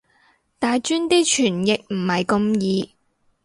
[0.57, 2.95] 大專啲傳譯唔係咁易